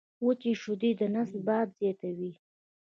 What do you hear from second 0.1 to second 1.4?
وچي شیدې د نس